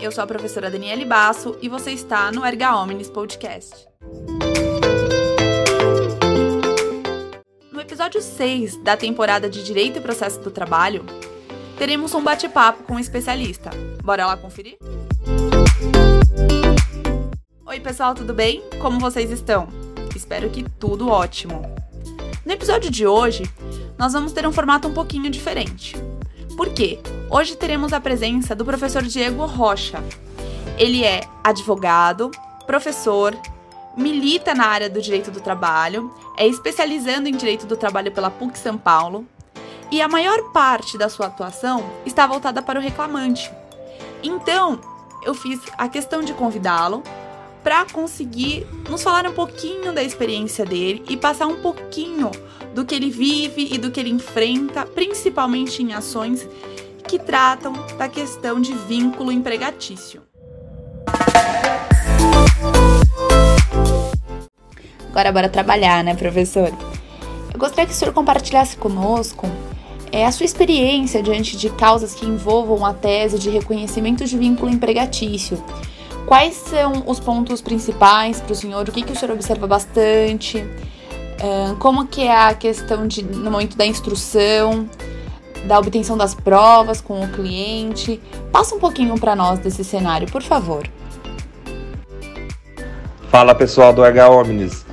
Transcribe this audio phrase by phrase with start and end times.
[0.00, 3.86] eu sou a professora Daniele Basso e você está no Erga Omnis Podcast.
[7.70, 11.04] No episódio 6 da temporada de Direito e Processo do Trabalho,
[11.76, 13.70] teremos um bate-papo com um especialista.
[14.02, 14.78] Bora lá conferir?
[17.66, 18.62] Oi, pessoal, tudo bem?
[18.80, 19.68] Como vocês estão?
[20.16, 21.62] Espero que tudo ótimo.
[22.46, 23.42] No episódio de hoje,
[23.98, 25.94] nós vamos ter um formato um pouquinho diferente.
[26.56, 26.98] Por quê?
[27.32, 30.02] Hoje teremos a presença do professor Diego Rocha.
[30.76, 32.28] Ele é advogado,
[32.66, 33.38] professor,
[33.96, 38.58] milita na área do direito do trabalho, é especializando em direito do trabalho pela PUC
[38.58, 39.24] São Paulo
[39.92, 43.48] e a maior parte da sua atuação está voltada para o reclamante.
[44.24, 44.80] Então,
[45.22, 47.00] eu fiz a questão de convidá-lo
[47.62, 52.32] para conseguir nos falar um pouquinho da experiência dele e passar um pouquinho
[52.74, 56.48] do que ele vive e do que ele enfrenta, principalmente em ações
[57.10, 60.22] que tratam da questão de vínculo empregatício.
[65.10, 66.72] Agora bora trabalhar, né, professor?
[67.52, 69.48] Eu gostaria que o senhor compartilhasse conosco
[70.12, 74.70] é, a sua experiência diante de causas que envolvam a tese de reconhecimento de vínculo
[74.70, 75.62] empregatício
[76.30, 78.88] Quais são os pontos principais para o senhor?
[78.88, 80.64] O que, que o senhor observa bastante?
[81.80, 84.88] Como que é a questão de, no momento da instrução,
[85.64, 88.20] da obtenção das provas com o cliente?
[88.52, 90.86] Passa um pouquinho para nós desse cenário, por favor.
[93.28, 94.84] Fala pessoal do H Omnis.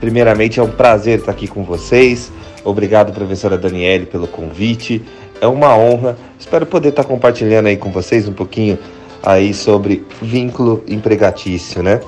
[0.00, 2.32] Primeiramente é um prazer estar aqui com vocês.
[2.64, 5.04] Obrigado, professora Daniele, pelo convite.
[5.40, 6.16] É uma honra.
[6.38, 8.78] Espero poder estar compartilhando aí com vocês um pouquinho
[9.22, 12.00] aí sobre vínculo empregatício, né?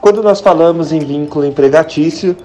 [0.00, 2.36] Quando nós falamos em vínculo empregatício,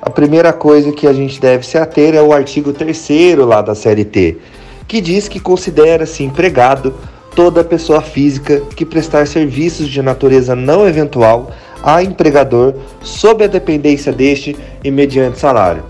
[0.00, 3.74] a primeira coisa que a gente deve se ater é o artigo 3 lá da
[3.74, 4.38] CLT,
[4.86, 6.94] que diz que considera-se empregado
[7.34, 11.50] toda pessoa física que prestar serviços de natureza não eventual
[11.82, 15.84] a empregador sob a dependência deste e mediante salário.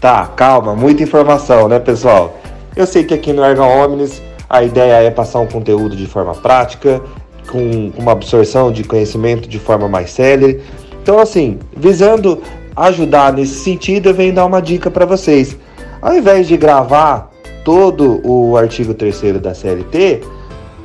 [0.00, 2.36] Tá, calma, muita informação, né, pessoal?
[2.74, 4.20] Eu sei que aqui no Erga Omnis
[4.50, 7.00] a ideia é passar um conteúdo de forma prática,
[7.50, 10.60] com uma absorção de conhecimento de forma mais célere.
[11.02, 12.42] Então, assim, visando
[12.76, 15.56] ajudar nesse sentido, eu venho dar uma dica para vocês.
[16.00, 17.30] Ao invés de gravar
[17.64, 20.22] todo o artigo 3 da CLT,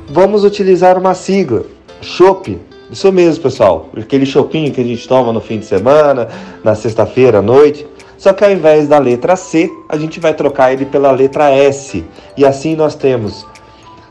[0.08, 1.64] vamos utilizar uma sigla,
[2.00, 2.58] CHOP.
[2.90, 3.88] Isso mesmo, pessoal.
[3.96, 6.28] Aquele chopinho que a gente toma no fim de semana,
[6.64, 7.86] na sexta-feira à noite.
[8.16, 12.04] Só que ao invés da letra C, a gente vai trocar ele pela letra S.
[12.36, 13.46] E assim nós temos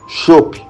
[0.07, 0.61] chope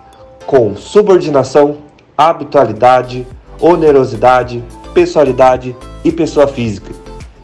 [0.46, 1.78] com subordinação,
[2.18, 3.28] habitualidade,
[3.60, 4.64] onerosidade,
[4.94, 5.76] pessoalidade
[6.08, 6.94] e pessoa física.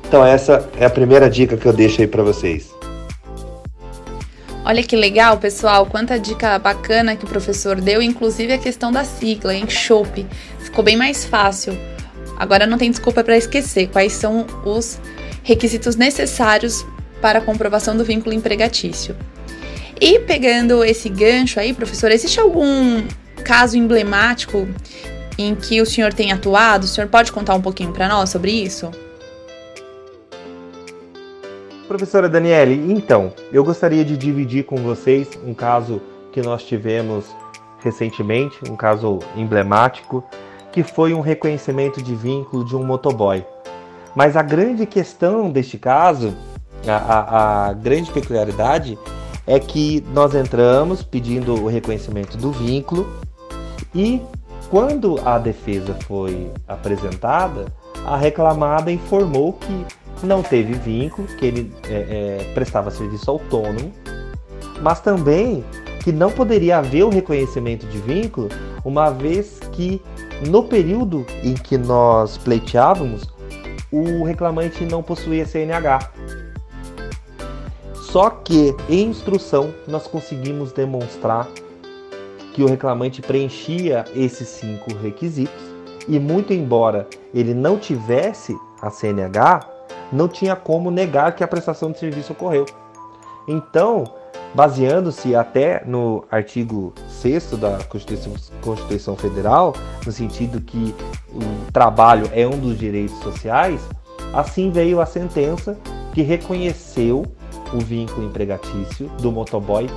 [0.08, 2.72] Então essa é a primeira dica que eu deixo aí para vocês.
[4.66, 9.04] Olha que legal, pessoal, quanta dica bacana que o professor deu, inclusive a questão da
[9.04, 10.26] sigla, em chope.
[10.60, 11.78] Ficou bem mais fácil.
[12.38, 15.00] Agora não tem desculpa para esquecer quais são os
[15.44, 16.86] requisitos necessários
[17.22, 19.16] para a comprovação do vínculo empregatício.
[20.00, 23.04] E pegando esse gancho aí, professor, existe algum
[23.44, 24.68] caso emblemático
[25.38, 26.84] em que o senhor tem atuado?
[26.84, 28.92] O senhor pode contar um pouquinho para nós sobre isso?
[31.88, 36.02] Professora Daniele, então, eu gostaria de dividir com vocês um caso
[36.32, 37.26] que nós tivemos
[37.80, 40.24] recentemente, um caso emblemático,
[40.72, 43.46] que foi um reconhecimento de vínculo de um motoboy.
[44.16, 46.34] Mas a grande questão deste caso,
[46.88, 48.98] a, a, a grande peculiaridade
[49.46, 53.08] é que nós entramos pedindo o reconhecimento do vínculo
[53.94, 54.22] e
[54.70, 57.66] quando a defesa foi apresentada,
[58.06, 59.86] a reclamada informou que
[60.26, 61.94] não teve vínculo, que ele é,
[62.42, 63.92] é, prestava serviço autônomo,
[64.82, 65.64] mas também
[66.04, 68.50] que não poderia haver o reconhecimento de vínculo,
[68.84, 70.02] uma vez que
[70.50, 73.24] no período em que nós pleiteávamos,
[73.92, 76.12] o reclamante não possuía CNH.
[77.94, 81.48] Só que em instrução nós conseguimos demonstrar
[82.54, 85.74] que o reclamante preenchia esses cinco requisitos
[86.08, 89.68] e muito embora ele não tivesse a CNH,
[90.12, 92.66] não tinha como negar que a prestação de serviço ocorreu.
[93.48, 94.04] Então,
[94.54, 99.74] baseando-se até no artigo 6 da Constituição, Constituição Federal,
[100.06, 100.94] no sentido que
[101.34, 103.82] o trabalho é um dos direitos sociais,
[104.34, 105.78] assim veio a sentença
[106.14, 107.26] que reconheceu
[107.74, 109.90] o vínculo empregatício do motoboy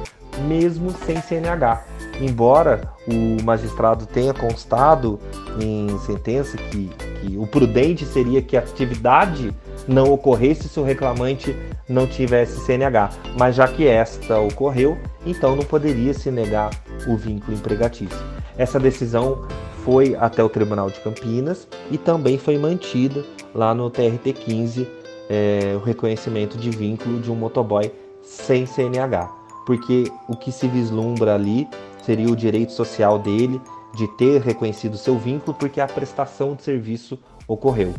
[0.49, 1.96] mesmo sem CNH.
[2.21, 5.19] Embora o magistrado tenha constado
[5.61, 6.91] em sentença que,
[7.21, 9.53] que o prudente seria que a atividade
[9.87, 11.55] não ocorresse se o reclamante
[11.89, 16.71] não tivesse CNH, mas já que esta ocorreu, então não poderia se negar
[17.07, 18.19] o vínculo empregatício.
[18.57, 19.47] essa decisão
[19.85, 23.25] foi até o Tribunal de Campinas e também foi mantida
[23.55, 24.87] lá no TRT-15
[25.29, 27.93] é, o reconhecimento de vínculo de um motoboy
[28.23, 29.31] sem CNH,
[29.65, 31.69] porque o que se vislumbra ali
[32.06, 33.61] seria o direito social dele
[33.93, 37.19] de ter reconhecido seu vínculo porque a prestação de serviço
[37.49, 37.93] ocorreu.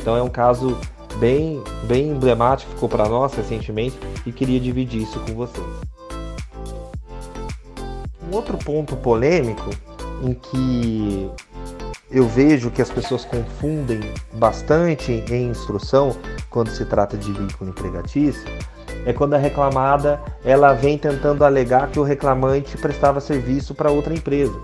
[0.00, 0.78] Então é um caso
[1.18, 5.66] bem, bem emblemático, ficou para nós recentemente e queria dividir isso com vocês.
[8.30, 9.70] Um outro ponto polêmico
[10.22, 11.30] em que
[12.10, 14.00] eu vejo que as pessoas confundem
[14.34, 16.16] bastante em instrução
[16.48, 18.44] quando se trata de vínculo empregatício
[19.06, 24.12] é quando a reclamada ela vem tentando alegar que o reclamante prestava serviço para outra
[24.12, 24.58] empresa.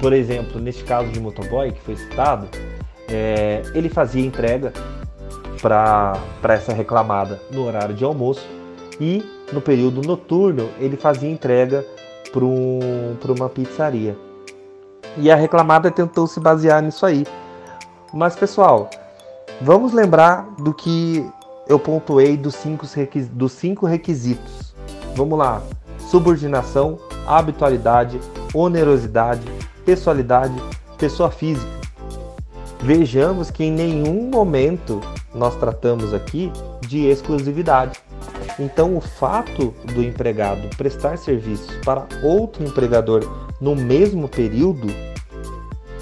[0.00, 2.46] Por exemplo, neste caso de motoboy que foi citado,
[3.08, 4.72] é, ele fazia entrega
[5.60, 6.14] para
[6.44, 8.46] essa reclamada no horário de almoço
[9.00, 11.84] e no período noturno ele fazia entrega
[12.32, 14.16] para um, uma pizzaria.
[15.16, 17.26] E a reclamada tentou se basear nisso aí.
[18.14, 18.88] Mas pessoal,
[19.60, 21.26] vamos lembrar do que
[21.68, 22.86] eu pontuei dos cinco,
[23.32, 24.74] dos cinco requisitos.
[25.14, 25.62] Vamos lá:
[25.98, 28.20] subordinação, habitualidade,
[28.54, 29.42] onerosidade,
[29.84, 30.54] pessoalidade,
[30.98, 31.82] pessoa física.
[32.80, 35.00] Vejamos que em nenhum momento
[35.34, 36.52] nós tratamos aqui
[36.88, 38.00] de exclusividade.
[38.58, 43.22] Então, o fato do empregado prestar serviços para outro empregador
[43.60, 44.88] no mesmo período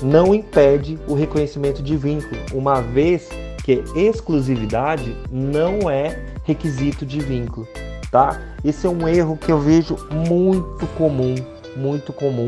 [0.03, 3.29] não impede o reconhecimento de vínculo, uma vez
[3.63, 7.67] que exclusividade não é requisito de vínculo,
[8.11, 8.41] tá?
[8.65, 11.35] Esse é um erro que eu vejo muito comum,
[11.77, 12.47] muito comum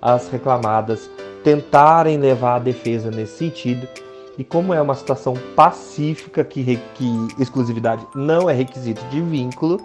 [0.00, 1.08] as reclamadas
[1.42, 3.86] tentarem levar a defesa nesse sentido.
[4.36, 9.80] E como é uma situação pacífica que, que exclusividade não é requisito de vínculo,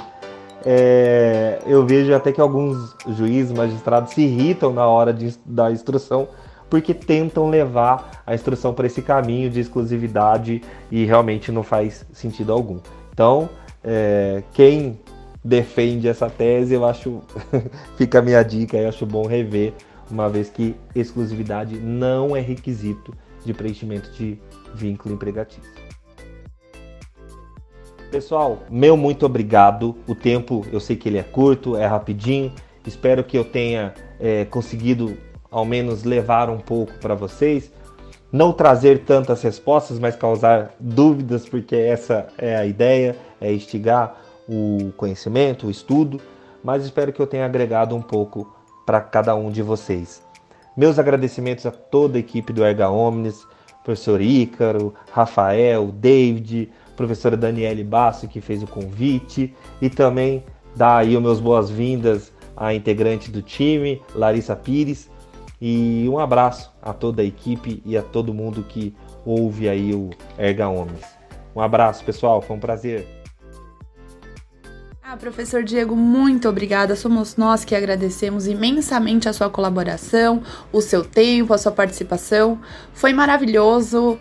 [0.65, 6.27] é, eu vejo até que alguns juízes, magistrados se irritam na hora de, da instrução
[6.69, 10.61] porque tentam levar a instrução para esse caminho de exclusividade
[10.91, 12.79] e realmente não faz sentido algum.
[13.11, 13.49] Então,
[13.83, 14.99] é, quem
[15.43, 17.21] defende essa tese, eu acho,
[17.97, 19.73] fica a minha dica, eu acho bom rever,
[20.09, 23.13] uma vez que exclusividade não é requisito
[23.45, 24.37] de preenchimento de
[24.73, 25.89] vínculo empregatício.
[28.11, 29.95] Pessoal, meu muito obrigado.
[30.07, 32.51] O tempo eu sei que ele é curto, é rapidinho.
[32.85, 35.15] Espero que eu tenha é, conseguido
[35.51, 37.71] ao menos levar um pouco para vocês.
[38.31, 44.91] Não trazer tantas respostas, mas causar dúvidas, porque essa é a ideia, é instigar o
[44.95, 46.21] conhecimento, o estudo.
[46.63, 48.55] Mas espero que eu tenha agregado um pouco
[48.85, 50.21] para cada um de vocês.
[50.77, 53.45] Meus agradecimentos a toda a equipe do Erga Omnis,
[53.83, 60.43] professor Ícaro, Rafael, David, professora Daniele Basso, que fez o convite, e também
[60.75, 65.09] dar aí os meus boas-vindas à integrante do time, Larissa Pires,
[65.61, 68.95] e um abraço a toda a equipe e a todo mundo que
[69.25, 71.05] ouve aí o Erga Homens.
[71.55, 73.05] Um abraço, pessoal, foi um prazer.
[75.11, 76.95] Ah, professor Diego, muito obrigada.
[76.95, 82.59] Somos nós que agradecemos imensamente a sua colaboração, o seu tempo, a sua participação.
[82.93, 84.19] Foi maravilhoso.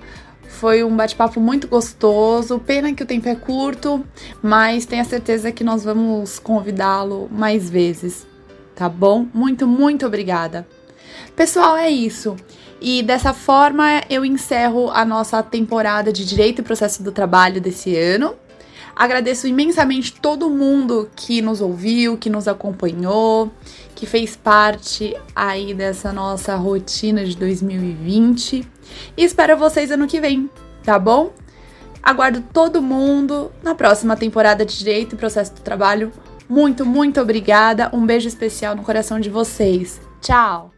[0.49, 2.59] Foi um bate-papo muito gostoso.
[2.59, 4.03] Pena que o tempo é curto,
[4.43, 8.27] mas tenha certeza que nós vamos convidá-lo mais vezes.
[8.75, 9.27] Tá bom?
[9.35, 10.67] Muito, muito obrigada.
[11.35, 12.37] Pessoal, é isso.
[12.81, 17.97] E dessa forma eu encerro a nossa temporada de Direito e Processo do Trabalho desse
[17.97, 18.35] ano.
[18.95, 23.53] Agradeço imensamente todo mundo que nos ouviu, que nos acompanhou,
[23.95, 28.67] que fez parte aí dessa nossa rotina de 2020.
[29.17, 30.51] E espero vocês ano que vem,
[30.83, 31.33] tá bom?
[32.03, 36.13] Aguardo todo mundo na próxima temporada de Direito e Processo do Trabalho.
[36.49, 37.91] Muito, muito obrigada.
[37.93, 40.01] Um beijo especial no coração de vocês.
[40.21, 40.78] Tchau!